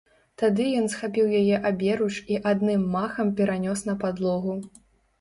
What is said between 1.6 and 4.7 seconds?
аберуч і адным махам перанёс на падлогу.